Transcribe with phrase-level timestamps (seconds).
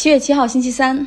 [0.00, 1.06] 七月七号星期三，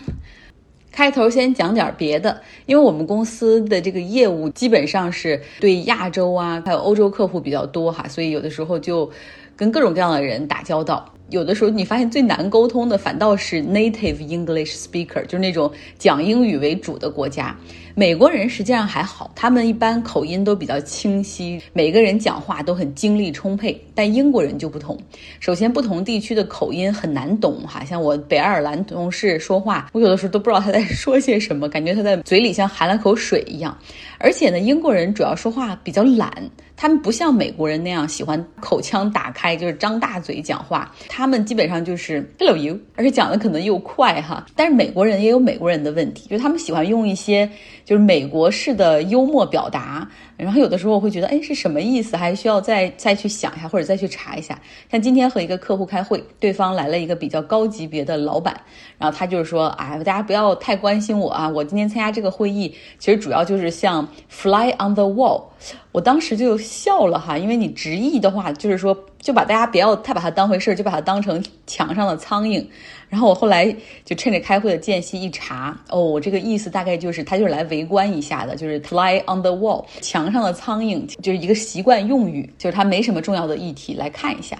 [0.92, 9.10] 开头先讲点别的，因为我们公司的这个业务基本上是对亚洲啊，还有欧洲客户比较多哈，所以有的时候就
[9.56, 11.12] 跟各种各样的人打交道。
[11.34, 17.58] 有的时候你发现最难沟通的反倒是 native English speaker，就是那种讲英语为主的国家。
[17.96, 23.80] 美国人实际上还好，他们一般口音都比较清晰，每个人讲话都很精力充沛。
[23.96, 24.96] 但英国人就不同，
[25.40, 33.76] 首先不同地区的口音很难懂哈，像我北爱尔兰同事说话，我有的时候都不知道他在说些什么，感觉他在嘴里像含了口水一样。
[34.24, 36.32] 而且呢，英国人主要说话比较懒，
[36.78, 40.90] 他们不像美国人那样喜欢口腔打开，就是张大嘴讲话。
[41.10, 44.46] 他们基本上就是 Hello you，而且讲的可能又快哈。
[44.56, 47.50] 但是美国人也有美国人的问题，就是他们喜欢用一些。
[47.86, 52.16] 就是美国式的幽默表达，然后有的时候我会觉得，哎，是什么意思？
[52.16, 54.58] 还需要再再去想一下，或者再去查一下。
[54.90, 58.58] 像今天和一个客户开会，对方来了一个比较高级别的老板，
[58.98, 65.44] 然后他就是说，哎，大家不要太关心我啊，我今天参加这个会议，其实主要就是像 fly on the wall。
[65.92, 72.66] 我当时就笑了哈，因为你直译的话，就是说就把大家不要太把它当回事儿，就把它当成墙上的苍蝇。
[73.10, 84.58] 然后我后来就趁着开会的间隙一查，哦，我这个意思大概就是他就是来围观一下的，就是 fly on the wall，墙上的苍蝇，就是一个习惯用语，就是他没什么重要的议题来看一下。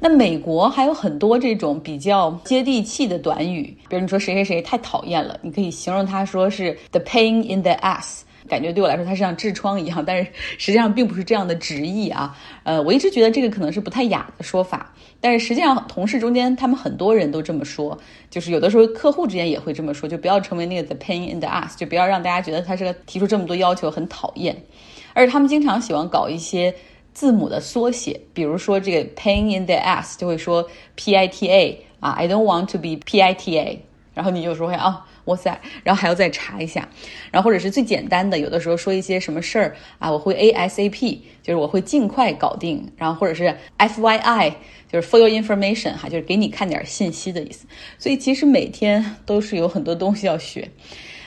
[0.00, 8.22] 那美国还有很多这种比较接地气的短语，比如你说谁谁谁太讨厌了，你可以形容他说是 the pain in the ass。
[8.48, 12.36] 感觉对我来说，它是像痔疮一样，但是实际上并不是这样的直译啊。
[12.64, 17.98] 呃，我一直觉得这个可能是不太雅的说法，但是实际上同事中间他们很多人都这么说，
[18.30, 24.56] 就是有的时候客户之间也会这么说，就不要成为那个 the pain in the ass，就不要让大家觉得他是个提出这么多要求很讨厌。
[25.14, 26.74] 而他们经常喜欢搞一些
[27.12, 33.20] 字母的缩写，比如说这个 pain in the ass 就会说 p i t a 啊，I don't want to be p
[33.20, 33.82] i t a，
[34.14, 35.04] 然后你就说会啊。
[35.28, 36.88] 哇塞，然后还要再查一下，
[37.30, 44.54] 然后或者是最简单的，有的时候说一些什么事儿啊，我会 ASAP，就是我会尽快搞定，然后或者是 FYI，
[44.90, 47.66] 就是 For your information 哈，就是给你看点信息的意思。
[47.98, 50.70] 所以其实每天都是有很多东西要学。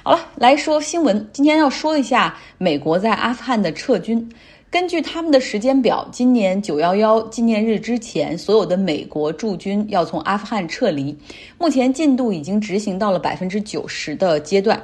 [0.04, 4.32] 好了，来说新闻，今天要说一下美国在阿富汗的撤军。
[4.72, 11.14] 根据他们的时间表，今年九幺幺纪念日之前，所有的美国驻军要从阿富汗撤离。
[11.58, 14.82] 目前进度已经执行到了百分之九十的阶段。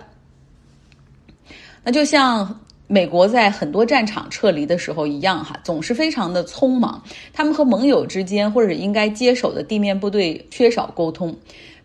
[1.85, 7.01] 那就像美国在很多战场撤离的时候一样，哈，总是非常的匆忙。
[7.31, 11.33] 他们和盟友之间或者应该接手的地面部队缺少沟通。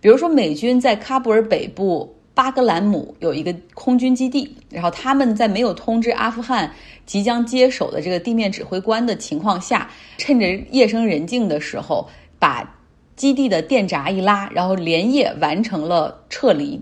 [0.00, 2.12] 比如说，美军在喀布尔北部。
[2.34, 6.72] 巴格兰姆有一个空军基地，然后他们在没有通知阿富汗
[7.04, 12.78] 即将接手的这个地面指挥官的情况下，趁着夜深人静的时候，把
[13.16, 16.80] 基地的电闸一拉，然后连夜完成了撤离。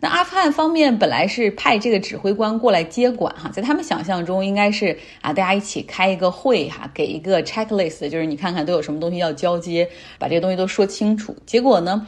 [0.00, 11.36] 那阿富汗方面本来是派这个指挥官过来接管哈，在他们想象中应该是啊，大家一起开一个会哈，给一个 checklist，就是你看看都有什么东西要交接，把这个东西都说清楚。
[11.46, 12.06] 结果呢？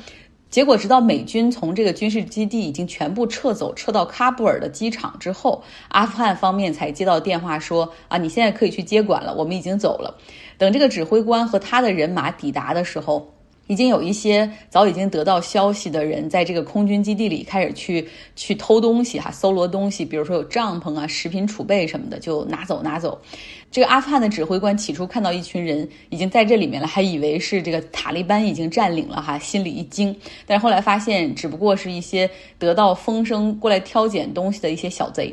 [0.51, 10.19] 结果，直到美军从这个军事基地已经全部撤走，撤到喀布尔的机场之后，阿富汗方面才接到电话说：“啊，你现在可以去接管了，我们已经走了。”
[10.59, 13.33] 等这个指挥官和他的人马抵达的时候。
[13.67, 23.21] 已经有一些早已经得到消息的人，在这个空军基地里开始去去偷东西哈，搜罗东西，比如说有帐篷啊、食品储备什么的，就拿走拿走。
[23.71, 30.15] 这个阿富汗的指挥官起初看到一群人已经在这里面了，还以为是这个塔利班已经占领了哈，心里一惊。
[30.45, 35.33] 但是后来发现，只不过是一些得到风声过来挑拣东西的一些小贼。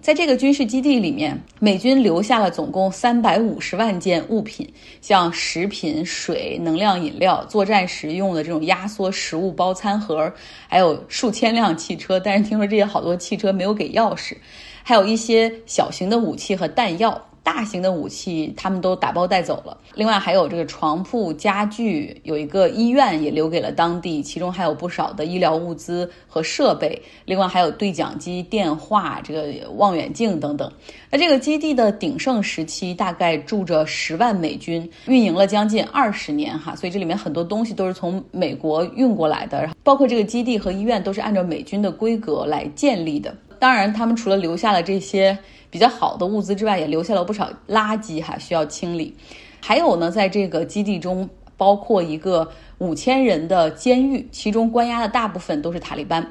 [0.00, 4.68] 在这个军事基地里面，美军留下了总共三百五十万件物品，
[5.00, 10.32] 像食品、水、能量饮料、作战时用的这种压缩食物包餐盒，
[10.68, 12.18] 还有数千辆汽车。
[12.18, 14.36] 但是听说这些好多汽车没有给钥匙，
[14.82, 17.27] 还有一些小型的武器和弹药。
[17.50, 30.70] 大型的武器他们都打包带走了，另外还有这个床铺、家具，有一个医院也留给了当地，其中还有不少的医疗物资和设备，另外还有对讲机、电话、这个望远镜等等。
[31.10, 43.34] 那这个基地的鼎盛时期大概住着十万美军，运营了将近二十年哈，所以这里面很多东西都是从美国运过来的，包括这个基地和医院都是按照美军的规格来建立的。
[43.58, 45.38] 当然，他们除了留下了这些。
[45.70, 49.14] 比较好的物资之外，也留下了不少垃圾哈，需要清理。
[49.60, 51.28] 还有呢，在这个基地中，
[51.58, 56.26] 包括一个五千人的监狱，其中关押的大部分都是塔利班。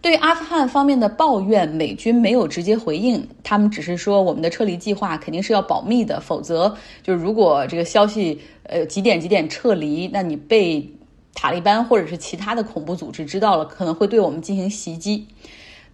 [0.00, 10.88] 对阿富汗方面的抱怨，美军没有直接回应，他们只是说我们的撤离计划肯定是要保密的，否则就是如果这个消息呃几点几点撤离，那你被
[11.34, 15.26] 塔利班或者是其他的恐怖组织知道了，可能会对我们进行袭击。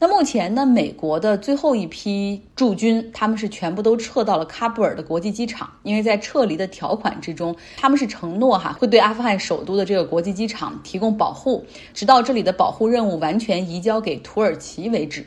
[0.01, 15.27] 那目前呢，美国的最后一批驻军，他们是全部都撤到了喀布尔的国际机场，因为在撤离的条款之中，他们是承诺哈会对阿富汗首都的这个国际机场提供保护，直到这里的保护任务完全移交给土耳其为止。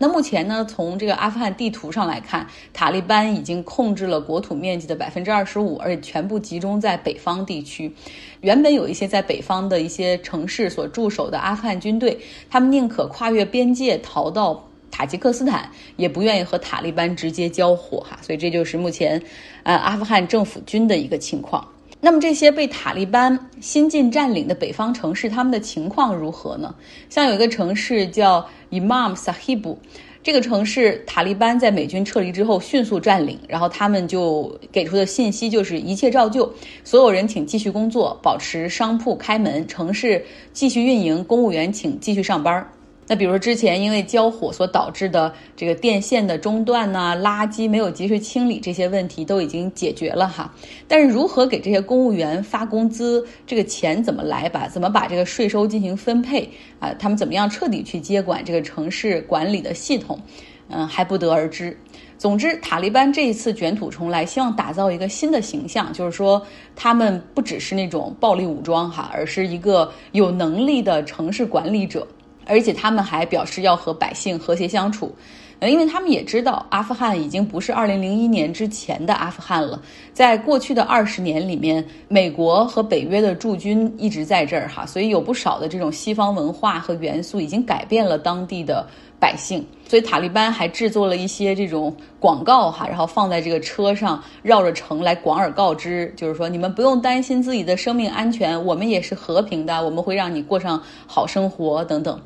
[0.00, 7.92] 那目前呢，从这个阿富汗地图上来看，塔利班已经控制了国土面积的百分之二十五，而且全部集中在北方地区。
[8.40, 18.18] 原本有一些在北方的一些城市所驻守的阿富汗军队，他们宁可跨越边界逃到塔吉克斯坦，也不愿意和塔利班直接交火哈。
[18.22, 19.20] 所以这就是目前，
[19.64, 21.66] 呃，阿富汗政府军的一个情况。
[22.00, 26.72] 那么这些被塔利班新近占领的北方城市，他们的情况如何呢？
[27.10, 29.76] 像有一个城市叫 Imam Sahib，
[30.22, 36.48] 这个城市塔利班在美军撤离之后迅速占领，然后他们就给出的信息就是一切照旧，
[36.84, 42.64] 所有人请继续工作，保持商铺开门，城市继续运营，公务员请继续上班。
[43.08, 50.52] 那比如之前因为交火所导致的这个电线的中断呐，垃圾没有及时清理这些问题都已经解决了哈，
[50.86, 54.68] 但是如何给这些公务员发工资，这个钱怎么来吧？
[54.68, 56.92] 怎么把这个税收进行分配啊？
[56.98, 60.20] 他们怎么样彻底去接管这个城市管理的系统？
[60.68, 61.74] 嗯，还不得而知。
[62.18, 66.44] 总之，塔利班这一次卷土重来，希望打造一个新的形象，就是说
[66.76, 72.06] 他们不只是那种暴力武装哈，而是一个有能力的城市管理者。
[72.48, 75.14] 而且他们还表示要和百姓和谐相处，
[75.60, 79.80] 呃，因为他们也知道阿富汗已经不是二零零一年之前的阿富汗了。
[80.12, 88.88] 在过去的二十年里面，美国和北约的驻军一直在这儿哈，所以有不少的这种西方文化和元素已经改变了当地的。
[89.20, 102.20] 百姓，所以塔利班还制作了一些这种广告哈，然后放在这个车上绕着城来广而告之，就是说你们不用担心自己的生命安全，我们也是和平的，我们会让你过上好生活等等。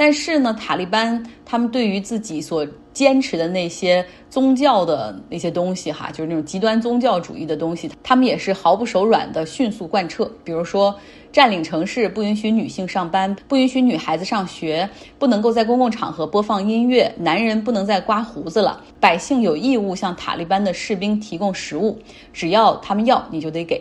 [0.00, 10.98] 但是呢，塔利班他们对于自己所坚持的那些宗教的那些东西哈，就是那种极端宗教主义的东西，他们也是毫不手软的迅速贯彻，比如说。
[11.32, 18.82] 占领城市，不允许女性上班，不允许女孩子上学，不能够在公共场合播放音乐，男人不能再刮胡子了。
[18.98, 21.96] 百姓有义务向塔利班的士兵提供食物，
[22.32, 23.80] 只要他们要，你就得给。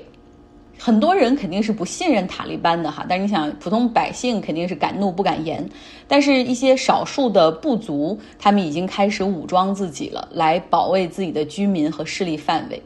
[0.81, 5.67] 很多人肯定是不信任塔利班的哈，但是你想，普通百姓肯定是敢怒不敢言。
[6.07, 12.81] 但是，一些少数的部族，他们已经开始武装自己了，来保卫自己的居民和势力范围。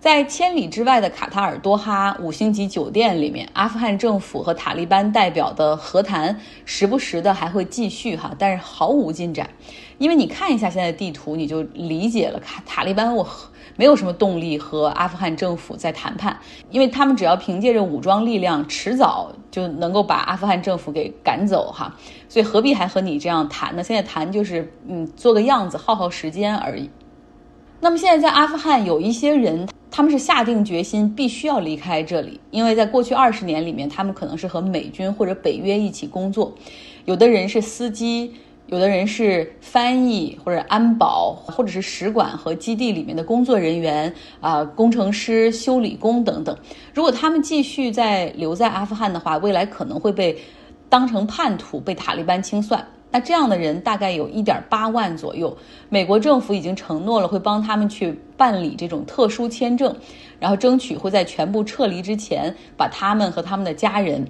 [0.00, 9.50] 在千里之外的卡塔尔多哈五星级酒店里面，阿富汗政府和塔利班代表的和谈时不时的还会继续哈，但是毫无进展。
[9.98, 13.28] 因为你看一下现在地图，你就理解了卡塔利班我
[13.76, 16.34] 没有什么动力和阿富汗政府在谈判，
[16.70, 21.94] 因为他们只要凭借着武装力量，迟早就能够把阿富汗政府给赶走哈，
[22.26, 23.84] 所以何必还和你这样谈呢？
[23.84, 26.88] 现在谈就是嗯做个样子，耗耗时间而已。
[27.80, 29.68] 那么现在在阿富汗有一些人。
[29.92, 36.54] 他们是下定决心必须要离开这里，因为在过去二十年里面，他们可能是和美军或者北约一起工作，
[37.06, 38.32] 有的人是司机，
[38.68, 46.56] 有的人是翻译或者安保，或者是使馆和基地里面的工作人员啊，工程师、修理工等等。
[46.94, 50.38] 如果他们继续在留在阿富汗的话，未来可能会被
[50.88, 52.86] 当成叛徒，被塔利班清算。
[53.10, 55.56] 那这样的人大概有一点八万左右，
[55.88, 59.94] 美国政府已经承诺了会帮他们去办理这种特殊签证，
[60.38, 64.24] 然后争取会在全部撤离之前把他们和他们的家人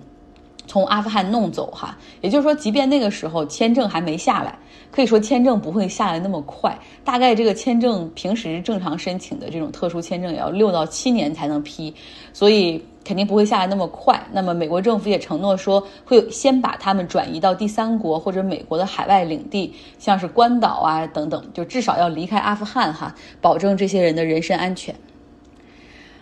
[0.66, 1.98] 从阿富汗弄走哈。
[2.22, 4.58] 也就是说，即便那个时候签证还没下来，
[4.90, 11.94] 可以说签证不会下来那么快，大概这个签证平时正常申请的这种特殊签证也要六到七年才能批，
[12.32, 12.82] 所以。
[13.04, 14.20] 肯定不会下来那么快。
[14.32, 24.94] 那么，美国政府也承诺说，会先把他们转移到第三国或者美国的海外领地，像是关岛啊等等，就至少要离开阿富汗哈，保证这些人的人身安全。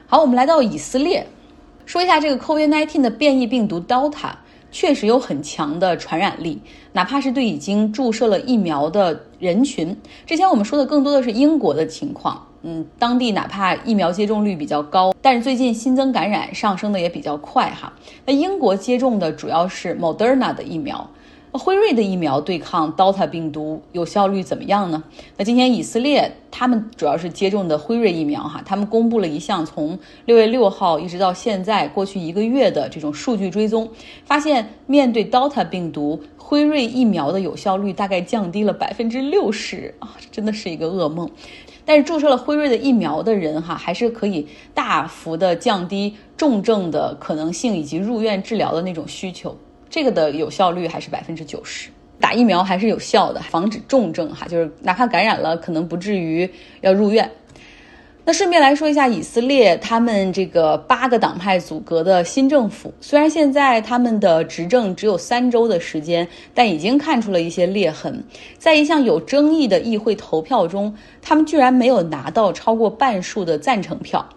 [0.06, 1.26] 好，我们来到以色列，
[1.84, 4.30] 说一下这个 COVID-19 的变异病毒 Delta，
[4.70, 9.94] 确实有很强的传染力，哪怕是对已经注射了疫苗的人群。
[10.24, 12.47] 之前我们说的更多的是英国的情况。
[12.62, 17.92] 嗯，当地哪怕疫苗接种率比较高，但是最近新增感染上升的也比较快哈。
[18.26, 21.08] 那英国接种的主要是 Moderna 的疫苗。
[21.52, 25.02] 辉瑞的疫苗对抗 Delta 病毒有效率怎么样呢？
[25.36, 33.88] 那今天以色列他们主要是接种的辉瑞疫苗哈，他们公布了一项从六月六号一直到现在过去一个月的这种数据追踪，
[34.24, 41.30] 发现面对 Delta 病毒，辉瑞疫苗的有效率大概降低了百分之六十啊，真的是一个噩梦。
[41.84, 49.56] 但是注射了辉瑞的疫苗的人哈，还是可以大幅的降低重症的可能性以及入院治疗的那种需求。
[49.90, 51.88] 这个的有效率还是百分之九十，
[52.20, 56.48] 打疫苗还是有效的，防止重症哈，就是哪怕感染了，可能不至于
[56.80, 57.30] 要入院。
[58.24, 68.22] 那顺便来说一下，以色列他们这个八个党派组阁的新政府，虽然现在他们的执政只有三周的时间，但已经看出了一些裂痕。
[68.58, 74.28] 在一项有争议的议会投票中，他们居然没有拿到超过半数的赞成票。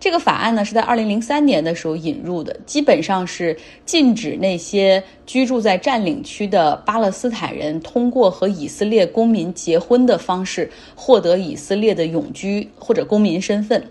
[0.00, 13.82] 这个法案呢是在二零零三年的时候引入的，基本上是禁止那些居住在占领区的巴勒斯坦人通过和以色列公民结婚的方式获得以色列的永居或者公民身份。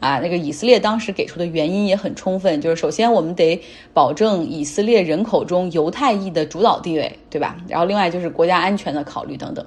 [0.00, 3.58] 啊，那个以色列当时给出的原因也很充分，就是首先我们得
[3.94, 7.56] 保证以色列人口中犹太裔的主导地位，对吧？
[7.66, 9.64] 然后另外就是国家安全的考虑等等。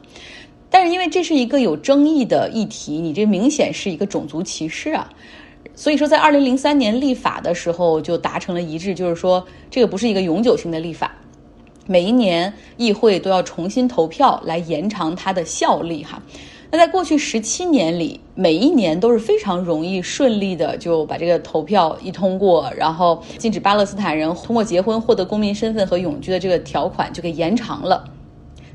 [0.70, 5.10] 但是因为这是一个有争议的议题，你这明显是一个种族歧视啊。
[5.80, 11.12] 所以说，在二零零三年立法的时候就达成了一致，就是说这个不是一个永久性的立法，
[11.86, 16.20] 每一年议会都要重新投票来延长它的效力哈。
[16.72, 28.04] 那在过去十七年里，每一年都是非常容易顺利的就把这个投票一通过，然后禁止巴勒斯坦人通过结婚获得公民身份和永居的这个条款就给延长了，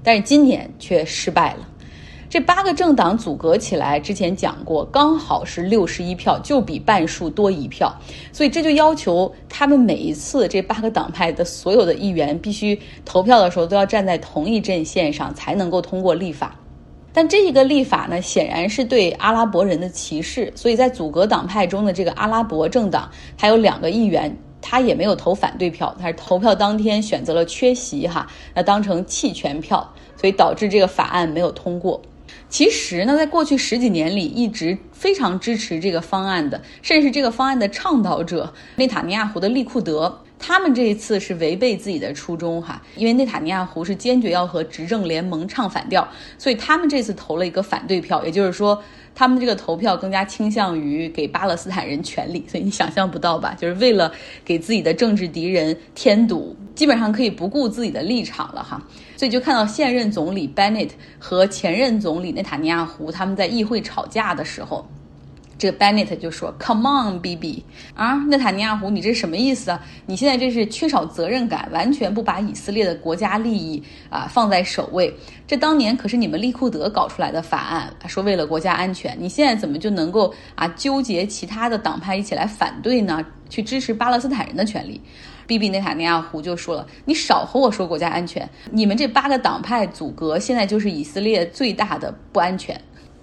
[0.05, 1.69] 但是今年却失败了。
[2.33, 7.95] 这八个政党组阁起来，之前讲过，刚好是六十一票，就比半数多一票，
[8.33, 16.57] 所以这就要求他们每一次这八个党派的所有的议员必须投票的时候都要站在同一阵线上，才能够通过立法。
[17.13, 29.87] 但这一个立法呢，显然是对阿拉伯人的歧视，所以在组阁党派中的这个阿拉伯政党还有两个议员，他也没有投反对票，他是投票当天选择了缺席哈，那当成弃权票，
[30.17, 32.01] 所以导致这个法案没有通过。
[32.49, 48.83] 其实呢，在过去十几年里，一直非常支持这个方案的，甚至是这个方案的倡导者内塔尼亚胡的利库德，他们这一次是违背自己的初衷哈，因为内塔尼亚胡是坚决要和执政联盟唱反调，所以他们这次投了一个反对票，也就是说。
[49.15, 53.55] 他们这个投票更加倾向于给巴勒斯坦人权利，所以你想象不到吧？
[53.61, 54.11] 就是为了
[54.43, 58.83] 给自己的政治敌人添堵，基本上可以不顾自己的立场了哈。
[59.23, 64.85] 所以就看到现任总理 Bennett 和前任总理内塔尼亚胡他们在议会吵架的时候。
[65.59, 67.63] 这个 Bennett 就说：“Come on, BB
[67.95, 69.81] 啊，内塔尼亚胡，你这是什么意思啊？
[70.07, 75.15] 你现在这是缺少责任感，完全不把以色列的国家利益啊放在首位。
[75.47, 83.25] 这当年可是你们利库德搞出来的法案，说为了国家安全，你现在怎么就能够啊纠结其他的党派一起来反对呢？
[83.49, 85.01] 去支持巴勒斯坦人的权利
[85.47, 92.81] ？”BB 内塔尼亚胡就说了：“你少和我说国家安全，你们这八个党派阻隔，现在就是以色列最大的不安全。”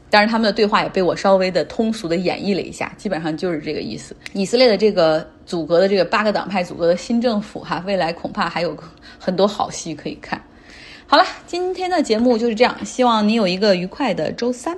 [0.10, 4.16] 但是，他们的对话也被我稍微的通俗的演绎了一下，基本上就是这个意思。
[4.34, 8.75] 以色列的这个组阁的这个八个党派组阁的新政府，哈，未来恐怕还有
[9.20, 10.42] 很多好戏可以看。
[11.06, 14.78] 好了，今天的节目就是这样，希望你有一个愉快的周三。